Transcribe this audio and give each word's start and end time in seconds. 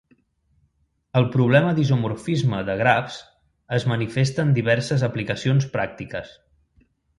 El 1.19 1.27
problema 1.35 1.73
d'isomorfisme 1.79 2.63
de 2.71 2.77
grafs 2.81 3.19
es 3.79 3.87
manifesta 3.93 4.47
en 4.49 4.57
diverses 4.59 5.07
aplicacions 5.11 5.71
pràctiques. 5.79 6.37